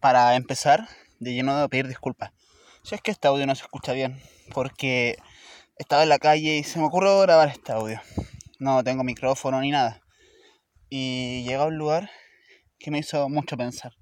para 0.00 0.34
empezar, 0.36 0.88
de 1.18 1.34
lleno 1.34 1.60
de 1.60 1.68
pedir 1.68 1.88
disculpas. 1.88 2.32
Si 2.82 2.94
es 2.94 3.00
que 3.00 3.10
este 3.10 3.28
audio 3.28 3.46
no 3.46 3.54
se 3.54 3.62
escucha 3.62 3.92
bien, 3.92 4.20
porque 4.52 5.18
estaba 5.76 6.02
en 6.02 6.08
la 6.08 6.18
calle 6.18 6.58
y 6.58 6.64
se 6.64 6.78
me 6.78 6.86
ocurrió 6.86 7.20
grabar 7.20 7.48
este 7.48 7.72
audio. 7.72 8.00
No 8.58 8.82
tengo 8.82 9.04
micrófono 9.04 9.60
ni 9.60 9.70
nada. 9.70 10.00
Y 10.88 11.42
llegué 11.44 11.56
a 11.56 11.66
un 11.66 11.76
lugar 11.76 12.10
que 12.78 12.90
me 12.90 12.98
hizo 12.98 13.28
mucho 13.28 13.56
pensar. 13.56 13.92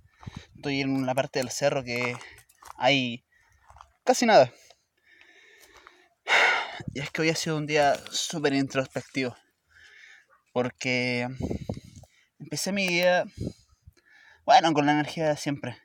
Estoy 0.54 0.80
en 0.80 0.94
una 0.94 1.14
parte 1.14 1.38
del 1.38 1.50
cerro 1.50 1.84
que 1.84 2.16
hay 2.78 3.24
casi 4.04 4.26
nada. 4.26 4.52
Y 6.94 7.00
es 7.00 7.10
que 7.10 7.22
hoy 7.22 7.30
ha 7.30 7.36
sido 7.36 7.56
un 7.56 7.66
día 7.66 7.94
súper 8.10 8.54
introspectivo. 8.54 9.36
Porque 10.52 11.28
empecé 12.38 12.72
mi 12.72 12.86
día, 12.86 13.24
bueno, 14.44 14.72
con 14.72 14.86
la 14.86 14.92
energía 14.92 15.28
de 15.28 15.36
siempre. 15.36 15.76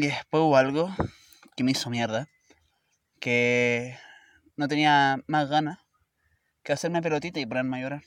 Y 0.00 0.06
después 0.06 0.40
hubo 0.40 0.56
algo 0.56 0.90
que 1.54 1.62
me 1.62 1.72
hizo 1.72 1.90
mierda. 1.90 2.26
Que 3.20 3.98
no 4.56 4.66
tenía 4.66 5.22
más 5.26 5.50
ganas 5.50 5.78
que 6.62 6.72
hacerme 6.72 7.02
pelotita 7.02 7.38
y 7.38 7.44
ponerme 7.44 7.76
a 7.76 7.80
llorar. 7.82 8.02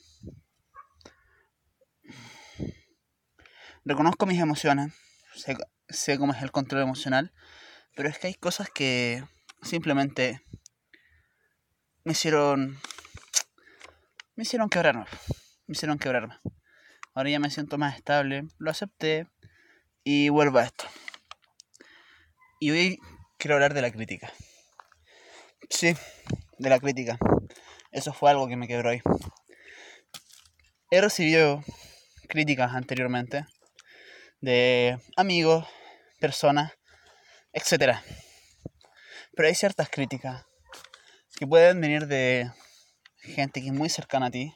Reconozco 3.84 4.26
mis 4.26 4.40
emociones, 4.40 4.92
sé, 5.36 5.56
sé 5.88 6.18
cómo 6.18 6.32
es 6.32 6.42
el 6.42 6.50
control 6.50 6.82
emocional, 6.82 7.32
pero 7.94 8.08
es 8.08 8.18
que 8.18 8.26
hay 8.26 8.34
cosas 8.34 8.68
que 8.70 9.22
simplemente 9.62 10.42
me 12.02 12.10
hicieron. 12.10 12.80
Me 14.34 14.42
hicieron 14.42 14.68
quebrarme. 14.68 15.04
Me 15.68 15.74
hicieron 15.74 16.00
quebrarme. 16.00 16.40
Ahora 17.14 17.30
ya 17.30 17.38
me 17.38 17.50
siento 17.50 17.78
más 17.78 17.94
estable, 17.94 18.48
lo 18.58 18.72
acepté 18.72 19.28
y 20.02 20.28
vuelvo 20.30 20.58
a 20.58 20.64
esto. 20.64 20.86
Y 22.60 22.70
hoy 22.70 22.98
quiero 23.38 23.56
hablar 23.56 23.74
de 23.74 23.82
la 23.82 23.90
crítica. 23.90 24.32
Sí, 25.68 25.94
de 26.58 26.68
la 26.68 26.78
crítica. 26.78 27.18
Eso 27.90 28.12
fue 28.12 28.30
algo 28.30 28.46
que 28.48 28.56
me 28.56 28.68
quebró 28.68 28.90
hoy. 28.90 29.02
He 30.90 31.00
recibido 31.00 31.62
críticas 32.28 32.72
anteriormente 32.74 33.44
de 34.40 34.98
amigos, 35.16 35.66
personas, 36.20 36.72
etc. 37.52 37.98
Pero 39.34 39.48
hay 39.48 39.54
ciertas 39.54 39.88
críticas 39.88 40.46
que 41.36 41.46
pueden 41.46 41.80
venir 41.80 42.06
de 42.06 42.50
gente 43.18 43.60
que 43.60 43.68
es 43.68 43.72
muy 43.72 43.88
cercana 43.88 44.26
a 44.26 44.30
ti, 44.30 44.54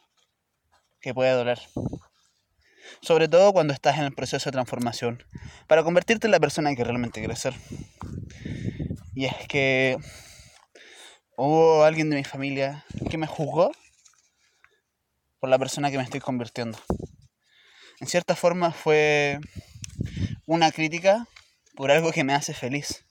que 1.00 1.14
puede 1.14 1.32
doler. 1.32 1.58
Sobre 3.00 3.28
todo 3.28 3.52
cuando 3.52 3.72
estás 3.72 3.98
en 3.98 4.04
el 4.04 4.14
proceso 4.14 4.48
de 4.50 4.52
transformación, 4.52 5.22
para 5.66 5.82
convertirte 5.82 6.26
en 6.26 6.32
la 6.32 6.40
persona 6.40 6.74
que 6.74 6.84
realmente 6.84 7.20
quieres 7.20 7.38
ser. 7.38 7.54
Y 9.14 9.24
es 9.24 9.34
que 9.48 9.96
hubo 11.36 11.84
alguien 11.84 12.10
de 12.10 12.16
mi 12.16 12.24
familia 12.24 12.84
que 13.10 13.18
me 13.18 13.26
juzgó 13.26 13.72
por 15.40 15.50
la 15.50 15.58
persona 15.58 15.90
que 15.90 15.96
me 15.96 16.04
estoy 16.04 16.20
convirtiendo. 16.20 16.78
En 18.00 18.06
cierta 18.06 18.36
forma 18.36 18.72
fue 18.72 19.40
una 20.46 20.70
crítica 20.70 21.26
por 21.74 21.90
algo 21.90 22.12
que 22.12 22.24
me 22.24 22.34
hace 22.34 22.54
feliz. 22.54 23.04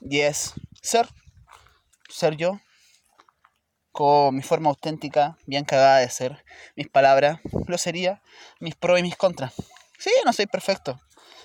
Y 0.00 0.20
es 0.20 0.54
ser, 0.82 1.08
ser 2.08 2.36
yo, 2.36 2.60
mi 4.32 4.42
forma 4.42 4.70
auténtica, 4.70 5.36
bien 5.46 5.64
cagada 5.64 5.98
de 5.98 6.08
ser, 6.08 6.42
mis 6.74 6.88
palabras, 6.88 7.40
lo 7.66 7.76
sería, 7.76 8.22
mis 8.58 8.74
pros 8.74 8.98
y 8.98 9.02
mis 9.02 9.16
contras. 9.16 9.52
Sí, 9.98 10.10
no 10.24 10.32
soy 10.32 10.46
perfecto. 10.46 11.00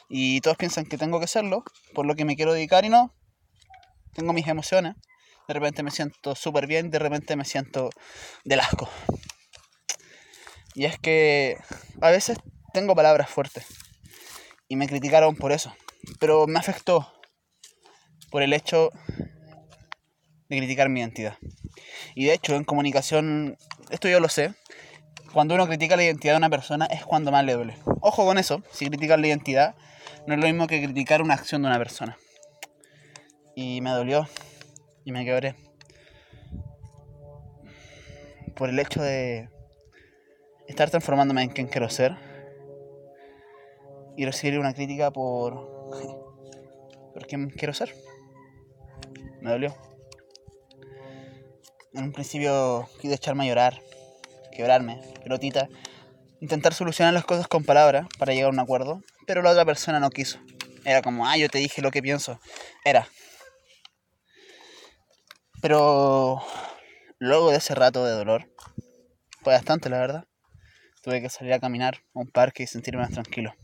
Y 0.08 0.40
todos 0.40 0.56
piensan 0.56 0.86
que 0.86 0.98
tengo 0.98 1.20
que 1.20 1.28
serlo, 1.28 1.64
por 1.94 2.06
lo 2.06 2.16
que 2.16 2.24
me 2.24 2.36
quiero 2.36 2.54
dedicar 2.54 2.86
y 2.86 2.90
no. 2.90 3.14
Tengo 4.14 4.32
mis 4.32 4.48
emociones. 4.48 4.96
De 5.48 5.54
repente 5.54 5.84
me 5.84 5.92
siento 5.92 6.34
súper 6.36 6.66
bien, 6.66 6.92
de 6.92 7.00
repente 7.00 7.36
me 7.36 7.44
siento 7.44 7.90
del 8.46 8.62
asco. 8.62 8.90
Y 10.74 10.86
es 10.86 10.98
que 10.98 11.58
a 12.02 12.10
veces 12.10 12.38
tengo 12.74 12.96
palabras 12.96 13.30
fuertes. 13.30 13.66
Y 14.70 14.78
me 14.78 14.88
criticaron 14.88 15.36
por 15.36 15.52
eso. 15.52 15.76
Pero 16.20 16.48
me 16.48 16.60
afectó 16.60 17.12
por 18.32 18.44
el 18.44 18.54
hecho 18.54 18.92
de 20.48 20.58
criticar 20.58 20.88
mi 20.88 21.02
identidad. 21.02 21.38
Y 22.16 22.26
de 22.26 22.34
hecho, 22.34 22.56
en 22.56 22.64
comunicación, 22.64 23.58
esto 23.92 24.08
yo 24.08 24.22
lo 24.22 24.30
sé, 24.30 24.54
cuando 25.34 25.54
uno 25.54 25.68
critica 25.68 25.98
la 25.98 26.06
identidad 26.06 26.34
de 26.34 26.38
una 26.38 26.50
persona 26.50 26.86
es 26.86 27.06
cuando 27.06 27.30
más 27.30 27.44
le 27.44 27.54
duele. 27.54 27.78
Ojo 28.00 28.26
con 28.26 28.38
eso, 28.38 28.64
si 28.72 28.88
criticas 28.88 29.20
la 29.20 29.28
identidad, 29.28 29.76
no 30.26 30.34
es 30.34 30.40
lo 30.40 30.48
mismo 30.48 30.66
que 30.66 30.82
criticar 30.82 31.22
una 31.22 31.34
acción 31.34 31.62
de 31.62 31.68
una 31.68 31.78
persona. 31.78 32.18
Y 33.54 33.82
me 33.82 33.90
dolió 33.90 34.28
y 35.04 35.12
me 35.12 35.26
quebré. 35.26 35.56
Por 38.56 38.70
el 38.70 38.80
hecho 38.80 39.02
de 39.02 39.50
estar 40.70 40.90
transformándome 40.90 41.44
en 41.44 41.50
quien 41.50 41.68
quiero 41.68 41.90
ser 41.90 42.16
y 44.16 44.24
recibir 44.24 44.58
una 44.58 44.74
crítica 44.74 45.12
por, 45.12 45.92
por 47.14 47.28
quien 47.28 47.50
quiero 47.50 47.74
ser. 47.74 47.94
Me 49.42 49.52
dolió. 49.52 49.76
En 51.96 52.04
un 52.04 52.12
principio 52.12 52.90
quise 53.00 53.14
echarme 53.14 53.46
a 53.46 53.48
llorar, 53.48 53.82
quebrarme, 54.52 55.00
pelotita, 55.24 55.70
intentar 56.42 56.74
solucionar 56.74 57.14
las 57.14 57.24
cosas 57.24 57.48
con 57.48 57.64
palabras 57.64 58.06
para 58.20 58.34
llegar 58.34 58.50
a 58.50 58.54
un 58.54 58.60
acuerdo, 58.60 59.02
pero 59.26 59.42
la 59.42 59.52
otra 59.52 59.64
persona 59.64 60.02
no 60.02 60.10
quiso. 60.10 60.38
Era 60.84 61.02
como, 61.02 61.26
ah, 61.26 61.38
yo 61.38 61.48
te 61.48 61.58
dije 61.60 61.82
lo 61.82 61.92
que 61.92 62.02
pienso. 62.02 62.38
Era. 62.84 63.08
Pero 65.62 66.44
luego 67.18 67.52
de 67.52 67.58
ese 67.58 67.74
rato 67.76 68.04
de 68.04 68.12
dolor, 68.12 68.54
fue 69.42 69.54
bastante, 69.54 69.90
la 69.90 70.00
verdad. 70.00 70.28
Tuve 71.02 71.22
que 71.22 71.30
salir 71.30 71.54
a 71.54 71.60
caminar 71.60 72.02
a 72.14 72.20
un 72.20 72.28
parque 72.28 72.64
y 72.64 72.68
sentirme 72.68 73.04
más 73.04 73.12
tranquilo. 73.12 73.56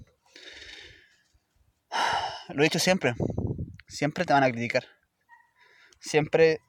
Lo 2.48 2.62
he 2.62 2.64
dicho 2.64 2.80
siempre, 2.80 3.14
siempre 3.90 4.24
te 4.24 4.32
van 4.32 4.46
a 4.46 4.52
criticar. 4.52 4.86
Siempre 6.00 6.62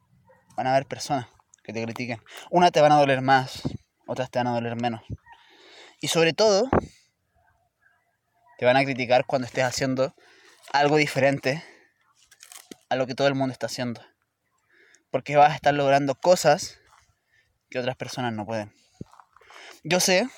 van 0.56 0.66
a 0.66 0.72
haber 0.72 0.86
personas 0.86 1.28
que 1.62 1.72
te 1.72 1.82
critiquen. 1.82 2.22
Una 2.50 2.70
te 2.70 2.80
van 2.80 2.92
a 2.92 2.98
doler 2.98 3.22
más, 3.22 3.62
otras 4.06 4.30
te 4.30 4.38
van 4.38 4.48
a 4.48 4.54
doler 4.54 4.80
menos. 4.80 5.02
Y 6.00 6.08
sobre 6.08 6.32
todo, 6.32 6.68
te 8.58 8.64
van 8.64 8.76
a 8.76 8.84
criticar 8.84 9.24
cuando 9.26 9.46
estés 9.46 9.64
haciendo 9.64 10.14
algo 10.72 10.96
diferente 10.96 11.64
a 12.88 12.96
lo 12.96 13.06
que 13.06 13.14
todo 13.14 13.28
el 13.28 13.34
mundo 13.34 13.52
está 13.52 13.66
haciendo. 13.66 14.00
Porque 15.10 15.36
vas 15.36 15.52
a 15.52 15.54
estar 15.54 15.74
logrando 15.74 16.14
cosas 16.14 16.78
que 17.70 17.78
otras 17.78 17.96
personas 17.96 18.32
no 18.32 18.44
pueden. 18.46 18.72
Yo 19.84 20.00
sé, 20.00 20.28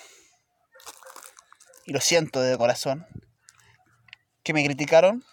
y 1.84 1.92
lo 1.92 2.00
siento 2.00 2.40
de 2.40 2.56
corazón, 2.56 3.06
que 4.42 4.52
me 4.52 4.64
criticaron 4.64 5.24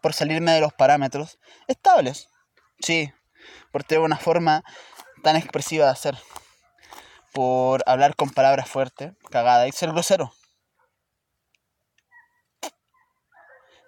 por 0.00 0.12
salirme 0.12 0.52
de 0.52 0.60
los 0.60 0.72
parámetros 0.72 1.38
estables. 1.68 2.28
Sí, 2.80 3.12
por 3.70 3.84
tener 3.84 4.02
una 4.02 4.16
forma 4.16 4.64
tan 5.22 5.36
expresiva 5.36 5.86
de 5.86 5.92
hacer, 5.92 6.18
por 7.32 7.82
hablar 7.86 8.16
con 8.16 8.30
palabras 8.30 8.68
fuertes, 8.68 9.12
cagada 9.30 9.68
y 9.68 9.72
ser 9.72 9.90
grosero. 9.90 10.32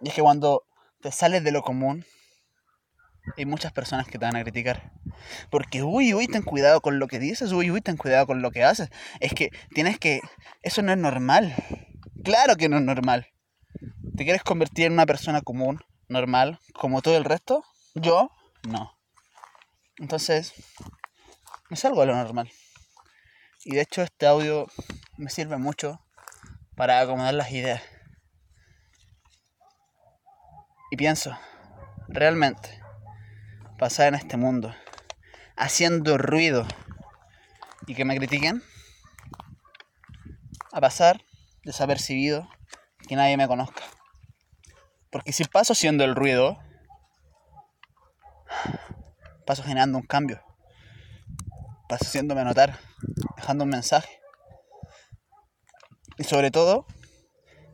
Y 0.01 0.09
es 0.09 0.15
que 0.15 0.23
cuando 0.23 0.65
te 1.01 1.13
sales 1.13 1.45
de 1.45 1.53
lo 1.53 1.63
común, 1.63 2.05
hay 3.37 3.47
muchas 3.47 3.73
personas 3.73 4.07
que 4.07 4.19
te 4.19 4.25
van 4.25 4.37
a 4.37 4.43
criticar. 4.43 4.93
Porque, 5.51 5.83
uy, 5.83 6.13
uy, 6.13 6.27
ten 6.27 6.43
cuidado 6.43 6.81
con 6.81 6.99
lo 6.99 7.07
que 7.07 7.19
dices, 7.19 7.53
uy, 7.53 7.71
uy, 7.71 7.81
ten 7.81 7.97
cuidado 7.97 8.27
con 8.27 8.43
lo 8.43 8.51
que 8.51 8.65
haces. 8.65 8.91
Es 9.21 9.33
que 9.33 9.51
tienes 9.75 9.99
que... 9.99 10.21
Eso 10.63 10.83
no 10.83 10.93
es 10.93 10.99
normal. 10.99 11.55
Claro 12.25 12.57
que 12.57 12.69
no 12.69 12.79
es 12.79 12.83
normal. 12.83 13.29
¿Te 14.17 14.25
quieres 14.25 14.43
convertir 14.43 14.87
en 14.87 14.93
una 14.93 15.07
persona 15.07 15.41
común, 15.41 15.81
normal, 16.09 16.59
como 16.75 17.01
todo 17.01 17.17
el 17.17 17.25
resto? 17.25 17.65
Yo, 17.95 18.31
no. 18.69 18.93
Entonces, 19.99 20.53
me 21.73 21.79
salgo 21.79 22.03
a 22.03 22.05
lo 22.05 22.15
normal. 22.15 22.53
Y 23.65 23.75
de 23.75 23.81
hecho 23.81 24.03
este 24.03 24.27
audio 24.27 24.67
me 25.17 25.31
sirve 25.31 25.57
mucho 25.57 26.05
para 26.77 27.01
acomodar 27.01 27.33
las 27.33 27.51
ideas. 27.51 27.81
Y 30.91 30.99
pienso, 30.99 31.35
realmente, 32.09 32.79
pasar 33.79 34.09
en 34.09 34.17
este 34.17 34.37
mundo 34.37 34.75
haciendo 35.57 36.19
ruido 36.19 36.67
y 37.87 37.95
que 37.95 38.05
me 38.05 38.19
critiquen, 38.19 38.63
a 40.73 40.81
pasar 40.83 41.25
desapercibido, 41.65 42.51
que 43.09 43.17
nadie 43.17 43.39
me 43.39 43.49
conozca. 43.49 43.83
Porque 45.11 45.33
si 45.33 45.45
paso 45.45 45.73
haciendo 45.73 46.05
el 46.05 46.17
ruido, 46.17 46.59
paso 49.47 49.63
generando 49.63 49.97
un 49.97 50.05
cambio 50.05 50.52
haciéndome 51.95 52.45
notar, 52.45 52.79
dejando 53.37 53.65
un 53.65 53.71
mensaje. 53.71 54.21
Y 56.19 56.25
sobre 56.25 56.51
todo, 56.51 56.87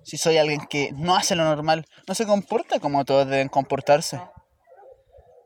Si 0.09 0.17
soy 0.17 0.39
alguien 0.39 0.67
que 0.71 0.91
no 0.95 1.15
hace 1.17 1.35
lo 1.35 1.45
normal, 1.45 1.85
no 2.07 2.15
se 2.15 2.25
comporta 2.25 2.81
como 2.81 3.05
todos 3.05 3.29
deben 3.29 3.51
comportarse. 3.51 4.19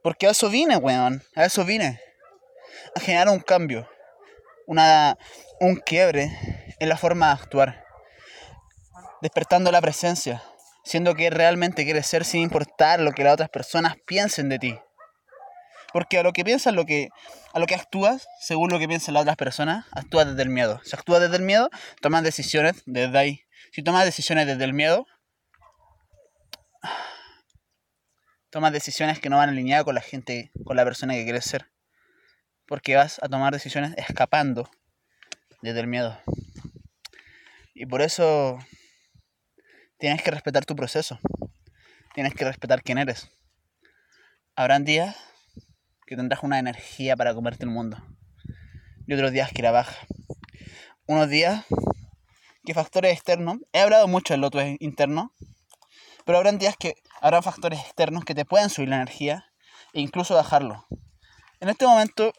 Porque 0.04 0.28
a 0.28 0.30
eso 0.30 0.48
vine, 0.50 0.76
weón. 0.76 1.20
A 1.34 1.44
eso 1.44 1.64
vine. 1.64 2.00
A 2.94 3.00
generar 3.00 3.28
un 3.28 3.40
cambio. 3.40 3.88
Una, 4.69 5.18
un 5.58 5.75
quiebre 5.75 6.30
en 6.78 6.88
la 6.88 6.96
forma 6.96 7.26
de 7.26 7.42
actuar. 7.42 7.84
Despertando 9.20 9.72
la 9.72 9.80
presencia. 9.80 10.44
Siendo 10.84 11.16
que 11.16 11.28
realmente 11.28 11.82
quieres 11.82 12.06
ser 12.06 12.25
sin 12.25 12.42
importar 12.42 13.00
lo 13.00 13.10
que 13.10 13.25
las 13.25 13.34
otras 13.34 13.48
personas 13.48 13.96
piensen 14.06 14.48
de 14.48 14.60
ti. 14.60 14.78
Porque 15.92 16.18
a 16.18 16.22
lo 16.22 16.32
que 16.32 16.44
piensas, 16.44 16.74
lo 16.74 16.86
que, 16.86 17.10
a 17.52 17.58
lo 17.58 17.66
que 17.66 17.74
actúas, 17.74 18.26
según 18.40 18.70
lo 18.70 18.78
que 18.78 18.88
piensan 18.88 19.14
las 19.14 19.22
otras 19.22 19.36
personas, 19.36 19.86
actúas 19.92 20.26
desde 20.26 20.42
el 20.42 20.48
miedo. 20.48 20.80
Si 20.84 20.96
actúas 20.96 21.20
desde 21.20 21.36
el 21.36 21.42
miedo, 21.42 21.70
tomas 22.00 22.22
decisiones 22.22 22.82
desde 22.86 23.18
ahí. 23.18 23.42
Si 23.72 23.82
tomas 23.82 24.04
decisiones 24.04 24.46
desde 24.46 24.64
el 24.64 24.72
miedo, 24.72 25.06
tomas 28.50 28.72
decisiones 28.72 29.18
que 29.18 29.28
no 29.28 29.36
van 29.36 29.50
alineadas 29.50 29.84
con 29.84 29.94
la 29.94 30.00
gente, 30.00 30.50
con 30.64 30.76
la 30.76 30.84
persona 30.84 31.14
que 31.14 31.24
quieres 31.24 31.44
ser. 31.44 31.70
Porque 32.66 32.96
vas 32.96 33.18
a 33.22 33.28
tomar 33.28 33.52
decisiones 33.52 33.94
escapando 33.96 34.70
desde 35.62 35.80
el 35.80 35.86
miedo. 35.86 36.18
Y 37.74 37.86
por 37.86 38.02
eso 38.02 38.58
tienes 39.98 40.22
que 40.22 40.30
respetar 40.30 40.64
tu 40.64 40.76
proceso. 40.76 41.18
Tienes 42.14 42.34
que 42.34 42.44
respetar 42.44 42.82
quién 42.82 42.98
eres. 42.98 43.28
Habrán 44.54 44.84
días 44.84 45.16
que 46.12 46.17
tendrás 46.17 46.43
una 46.43 46.59
energía 46.59 47.17
para 47.17 47.32
comerte 47.32 47.64
el 47.64 47.70
mundo. 47.70 47.97
Y 49.06 49.14
otros 49.14 49.32
días 49.32 49.50
que 49.50 49.62
la 49.62 49.70
baja. 49.70 49.97
Unos 51.06 51.31
días 51.31 51.64
que 52.67 52.75
factores 52.75 53.14
externos. 53.14 53.56
He 53.73 53.81
hablado 53.81 54.06
mucho 54.09 54.35
del 54.35 54.43
loto 54.43 54.61
interno. 54.61 55.32
Pero 56.26 56.37
habrán 56.37 56.59
días 56.59 56.76
que 56.76 56.97
habrán 57.23 57.43
factores 57.43 57.81
externos 57.81 58.26
que 58.26 58.35
te 58.35 58.44
pueden 58.44 58.69
subir 58.69 58.91
la 58.91 58.97
energía 58.97 59.47
e 59.94 60.03
incluso 60.03 60.35
bajarlo. 60.35 60.87
En 61.61 61.70
este 61.70 61.87
momento, 61.87 62.35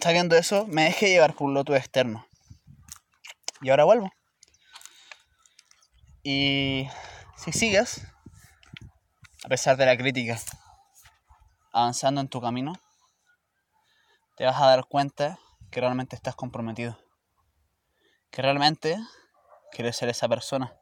sabiendo 0.00 0.34
eso, 0.34 0.66
me 0.66 0.84
dejé 0.84 1.10
llevar 1.10 1.34
por 1.34 1.48
un 1.48 1.54
loto 1.54 1.76
externo. 1.76 2.26
Y 3.60 3.68
ahora 3.68 3.84
vuelvo. 3.84 4.10
Y 6.22 6.88
si 7.36 7.52
sigues, 7.52 8.06
a 9.44 9.48
pesar 9.48 9.76
de 9.76 9.84
la 9.84 9.98
crítica, 9.98 10.38
avanzando 11.74 12.22
en 12.22 12.28
tu 12.28 12.40
camino, 12.40 12.72
te 14.36 14.44
vas 14.44 14.60
a 14.60 14.66
dar 14.66 14.86
cuenta 14.86 15.38
que 15.70 15.80
realmente 15.80 16.14
estás 16.14 16.36
comprometido. 16.36 16.98
Que 18.30 18.42
realmente 18.42 18.98
quieres 19.72 19.96
ser 19.96 20.10
esa 20.10 20.28
persona. 20.28 20.76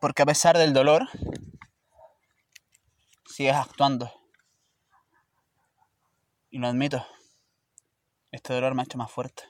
Porque 0.00 0.22
a 0.22 0.26
pesar 0.26 0.56
del 0.56 0.72
dolor, 0.72 1.08
sigues 3.26 3.56
actuando. 3.56 4.12
Y 6.50 6.58
lo 6.58 6.68
admito. 6.68 7.04
Este 8.30 8.54
dolor 8.54 8.74
me 8.74 8.82
ha 8.82 8.84
hecho 8.84 8.98
más 8.98 9.10
fuerte. 9.10 9.42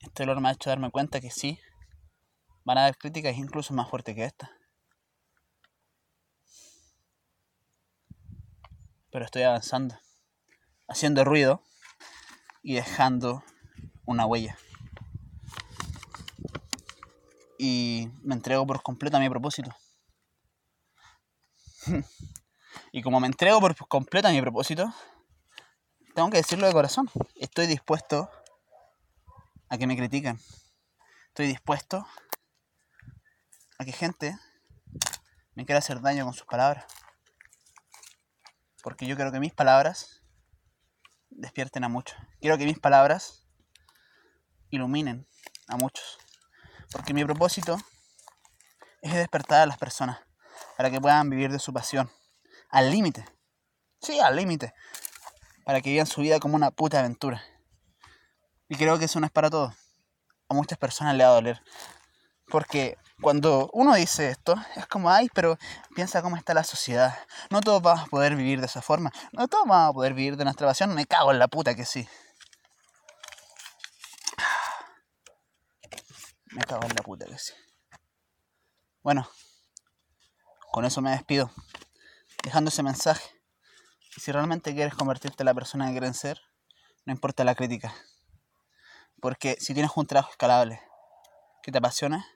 Este 0.00 0.24
dolor 0.24 0.42
me 0.42 0.50
ha 0.50 0.52
hecho 0.52 0.68
darme 0.68 0.90
cuenta 0.90 1.20
que 1.20 1.30
sí, 1.30 1.58
van 2.64 2.76
a 2.76 2.82
haber 2.82 2.98
críticas 2.98 3.36
incluso 3.36 3.72
más 3.72 3.88
fuertes 3.88 4.14
que 4.14 4.24
esta. 4.24 4.50
Pero 9.12 9.26
estoy 9.26 9.42
avanzando, 9.42 9.96
haciendo 10.88 11.22
ruido 11.22 11.62
y 12.62 12.74
dejando 12.74 13.44
una 14.06 14.24
huella. 14.26 14.56
Y 17.58 18.08
me 18.22 18.34
entrego 18.34 18.66
por 18.66 18.82
completo 18.82 19.18
a 19.18 19.20
mi 19.20 19.28
propósito. 19.28 19.70
y 22.92 23.02
como 23.02 23.20
me 23.20 23.26
entrego 23.26 23.60
por 23.60 23.76
completo 23.86 24.28
a 24.28 24.32
mi 24.32 24.40
propósito, 24.40 24.92
tengo 26.14 26.30
que 26.30 26.38
decirlo 26.38 26.66
de 26.66 26.72
corazón. 26.72 27.10
Estoy 27.36 27.66
dispuesto 27.66 28.30
a 29.68 29.76
que 29.76 29.86
me 29.86 29.96
critiquen. 29.96 30.40
Estoy 31.28 31.48
dispuesto 31.48 32.06
a 33.78 33.84
que 33.84 33.92
gente 33.92 34.38
me 35.54 35.66
quiera 35.66 35.80
hacer 35.80 36.00
daño 36.00 36.24
con 36.24 36.32
sus 36.32 36.46
palabras. 36.46 36.86
Porque 38.82 39.06
yo 39.06 39.16
quiero 39.16 39.32
que 39.32 39.40
mis 39.40 39.54
palabras 39.54 40.22
despierten 41.30 41.84
a 41.84 41.88
muchos. 41.88 42.16
Quiero 42.40 42.58
que 42.58 42.64
mis 42.64 42.78
palabras 42.78 43.46
iluminen 44.70 45.26
a 45.68 45.76
muchos. 45.76 46.18
Porque 46.90 47.14
mi 47.14 47.24
propósito 47.24 47.78
es 49.00 49.14
despertar 49.14 49.62
a 49.62 49.66
las 49.66 49.78
personas 49.78 50.18
para 50.76 50.90
que 50.90 51.00
puedan 51.00 51.30
vivir 51.30 51.50
de 51.52 51.58
su 51.58 51.72
pasión. 51.72 52.10
Al 52.70 52.90
límite. 52.90 53.24
Sí, 54.00 54.18
al 54.18 54.36
límite. 54.36 54.74
Para 55.64 55.80
que 55.80 55.90
vivan 55.90 56.06
su 56.06 56.20
vida 56.20 56.40
como 56.40 56.56
una 56.56 56.70
puta 56.70 56.98
aventura. 56.98 57.42
Y 58.68 58.76
creo 58.76 58.98
que 58.98 59.04
eso 59.04 59.20
no 59.20 59.26
es 59.26 59.32
para 59.32 59.50
todos. 59.50 59.74
A 60.48 60.54
muchas 60.54 60.78
personas 60.78 61.14
le 61.14 61.24
va 61.24 61.30
a 61.30 61.34
doler. 61.34 61.62
Porque 62.52 62.98
cuando 63.22 63.70
uno 63.72 63.94
dice 63.94 64.28
esto, 64.28 64.54
es 64.76 64.86
como, 64.86 65.08
ay, 65.08 65.30
pero 65.32 65.56
piensa 65.94 66.20
cómo 66.20 66.36
está 66.36 66.52
la 66.52 66.64
sociedad. 66.64 67.18
No 67.48 67.62
todos 67.62 67.80
vamos 67.80 68.04
a 68.04 68.10
poder 68.10 68.36
vivir 68.36 68.60
de 68.60 68.66
esa 68.66 68.82
forma. 68.82 69.10
No 69.32 69.48
todos 69.48 69.64
vamos 69.66 69.88
a 69.88 69.92
poder 69.94 70.12
vivir 70.12 70.36
de 70.36 70.44
nuestra 70.44 70.66
pasión. 70.66 70.94
Me 70.94 71.06
cago 71.06 71.32
en 71.32 71.38
la 71.38 71.48
puta 71.48 71.74
que 71.74 71.86
sí. 71.86 72.06
Me 76.50 76.60
cago 76.64 76.82
en 76.82 76.94
la 76.94 77.02
puta 77.02 77.24
que 77.24 77.38
sí. 77.38 77.54
Bueno, 79.02 79.26
con 80.72 80.84
eso 80.84 81.00
me 81.00 81.12
despido. 81.12 81.50
Dejando 82.44 82.68
ese 82.68 82.82
mensaje. 82.82 83.30
Y 84.14 84.20
si 84.20 84.30
realmente 84.30 84.74
quieres 84.74 84.94
convertirte 84.94 85.42
en 85.42 85.46
la 85.46 85.54
persona 85.54 85.86
que 85.86 85.92
quieren 85.92 86.12
ser, 86.12 86.38
no 87.06 87.14
importa 87.14 87.44
la 87.44 87.54
crítica. 87.54 87.94
Porque 89.22 89.56
si 89.58 89.72
tienes 89.72 89.92
un 89.96 90.06
trabajo 90.06 90.32
escalable 90.32 90.82
que 91.62 91.72
te 91.72 91.78
apasiona, 91.78 92.26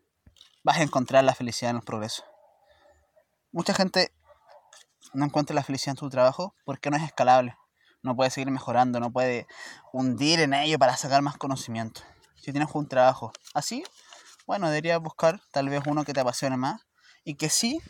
vas 0.67 0.79
a 0.79 0.83
encontrar 0.83 1.23
la 1.23 1.33
felicidad 1.33 1.71
en 1.71 1.77
el 1.77 1.83
progreso. 1.85 2.25
Mucha 3.53 3.73
gente 3.73 4.13
no 5.15 5.25
encuentra 5.25 5.55
la 5.55 5.63
felicidad 5.63 5.93
en 5.93 5.99
su 5.99 6.11
trabajo 6.11 6.57
porque 6.65 6.91
no 6.91 6.97
es 6.97 7.05
escalable. 7.05 7.57
No 8.03 8.17
puede 8.17 8.31
seguir 8.31 8.51
mejorando, 8.51 8.99
no 8.99 9.13
puede 9.13 9.47
hundir 9.93 10.41
en 10.41 10.55
ello 10.55 10.77
para 10.77 10.97
sacar 10.97 11.23
más 11.23 11.37
conocimiento. 11.37 12.01
Si 12.35 12.51
tienes 12.51 12.69
un 12.75 12.89
trabajo 12.89 13.31
así, 13.55 13.85
bueno, 14.45 14.67
deberías 14.67 15.01
buscar 15.01 15.41
tal 15.53 15.69
vez 15.69 15.83
uno 15.87 16.05
que 16.05 16.13
te 16.13 16.19
apasione 16.19 16.57
más 16.57 16.85
y 17.23 17.37
que 17.37 17.49
sí 17.49 17.81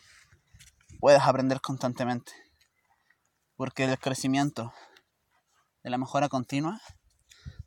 puedas 1.01 1.27
aprender 1.27 1.63
constantemente. 1.63 2.33
Porque 3.57 3.85
el 3.85 3.99
crecimiento 3.99 4.75
de 5.83 5.89
la 5.89 5.97
mejora 5.97 6.29
continua 6.29 6.79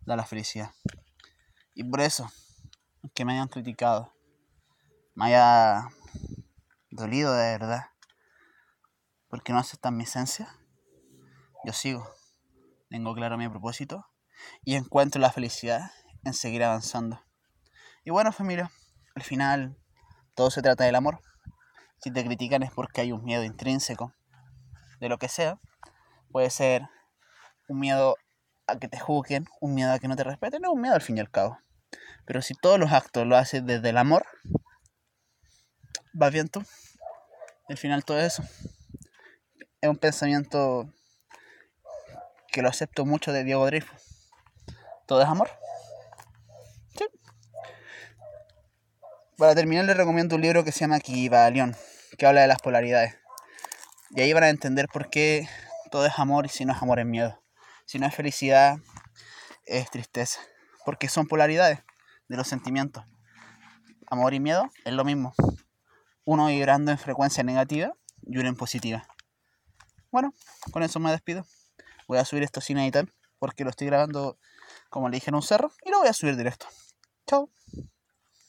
da 0.02 0.16
la 0.16 0.28
felicidad. 0.28 0.70
Y 1.74 1.84
por 1.84 2.00
eso, 2.00 2.32
que 3.16 3.26
me 3.26 3.34
hayan 3.34 3.48
criticado, 3.48 4.14
me 5.20 5.26
haya 5.26 5.90
dolido 6.92 7.34
de 7.34 7.52
verdad, 7.52 7.88
porque 9.28 9.52
no 9.52 9.60
aceptan 9.60 9.98
mi 9.98 10.06
esencia, 10.06 10.48
yo 11.66 11.74
sigo. 11.74 12.10
Tengo 12.90 13.14
claro 13.14 13.38
mi 13.38 13.50
propósito 13.50 14.06
y 14.64 14.76
encuentro 14.76 15.20
la 15.20 15.30
felicidad 15.30 15.92
en 16.24 16.34
seguir 16.34 16.64
avanzando. 16.64 17.22
Y 18.06 18.12
bueno, 18.12 18.32
familia, 18.32 18.72
al 19.14 19.24
final 19.24 19.78
todo 20.36 20.52
se 20.52 20.62
trata 20.62 20.86
del 20.86 20.96
amor. 20.96 21.20
Si 21.98 22.12
te 22.12 22.24
critican 22.24 22.64
es 22.64 22.72
porque 22.72 23.02
hay 23.02 23.12
un 23.12 23.26
miedo 23.26 23.44
intrínseco 23.44 24.14
de 25.02 25.10
lo 25.10 25.18
que 25.18 25.28
sea. 25.28 25.60
Puede 26.32 26.50
ser 26.50 26.84
un 27.68 27.78
miedo 27.80 28.16
a 28.68 28.78
que 28.78 28.88
te 28.88 28.98
juzguen, 28.98 29.50
un 29.60 29.74
miedo 29.74 29.92
a 29.92 30.00
que 30.00 30.08
no 30.08 30.16
te 30.16 30.24
respeten, 30.24 30.64
es 30.64 30.72
un 30.72 30.80
miedo 30.80 30.96
al 30.96 31.02
fin 31.02 31.18
y 31.18 31.20
al 31.20 31.30
cabo. 31.30 31.60
Pero 32.26 32.42
si 32.42 32.54
todos 32.54 32.80
los 32.80 32.94
actos 32.94 33.28
lo 33.28 33.36
haces 33.36 33.66
desde 33.66 33.90
el 33.90 33.98
amor, 33.98 34.26
vas 36.14 36.32
bien 36.32 36.50
tú. 36.50 36.64
Al 37.68 37.78
final 37.78 38.04
todo 38.04 38.20
eso. 38.20 38.44
Es 39.82 39.90
un 39.90 39.98
pensamiento 39.98 40.92
que 42.52 42.62
lo 42.62 42.70
acepto 42.70 43.06
mucho 43.06 43.32
de 43.32 43.44
Diego 43.44 43.66
Dreyfus. 43.66 44.32
Todo 45.06 45.22
es 45.22 45.28
amor. 45.28 45.50
Sí. 46.98 47.06
Para 49.38 49.56
terminar 49.56 49.86
les 49.86 49.96
recomiendo 49.96 50.36
un 50.36 50.42
libro 50.42 50.64
que 50.64 50.72
se 50.72 50.82
llama 50.82 50.98
Equivalión, 50.98 51.76
que 52.18 52.26
habla 52.26 52.42
de 52.42 52.48
las 52.48 52.62
polaridades. 52.62 53.16
Y 54.12 54.22
ahí 54.22 54.34
van 54.34 54.44
a 54.44 54.50
entender 54.50 54.88
por 54.92 55.10
qué 55.10 55.48
todo 55.92 56.06
es 56.06 56.18
amor 56.18 56.46
y 56.46 56.50
si 56.50 56.66
no 56.66 56.74
es 56.74 56.82
amor 56.82 57.00
es 57.00 57.06
miedo. 57.06 57.42
Si 57.86 58.00
no 58.00 58.08
es 58.08 58.16
felicidad 58.16 58.78
es 59.66 59.90
tristeza. 59.92 60.40
Porque 60.86 61.08
son 61.08 61.28
polaridades 61.28 61.80
de 62.28 62.38
los 62.38 62.48
sentimientos. 62.48 63.06
Amor 64.08 64.34
y 64.34 64.40
miedo 64.40 64.72
es 64.86 64.94
lo 64.94 65.06
mismo 65.06 65.34
uno 66.26 66.48
vibrando 66.48 66.92
en 66.92 66.98
frecuencia 66.98 67.44
negativa 67.44 67.94
y 68.24 68.38
uno 68.38 68.50
en 68.50 68.56
positiva. 68.56 69.08
Bueno, 70.12 70.34
con 70.72 70.84
eso 70.84 71.00
me 71.00 71.12
despido. 71.12 71.46
Voy 72.08 72.18
a 72.18 72.26
subir 72.26 72.44
esto 72.44 72.62
sin 72.62 72.78
editar 72.78 73.06
porque 73.38 73.64
lo 73.64 73.70
estoy 73.70 73.88
grabando 73.88 74.38
como 74.90 75.10
le 75.10 75.18
dije 75.18 75.30
en 75.30 75.36
un 75.36 75.42
cerro 75.42 75.72
y 75.86 75.90
lo 75.90 76.00
voy 76.00 76.08
a 76.08 76.14
subir 76.14 76.36
directo. 76.36 76.68
Chao. 77.28 77.50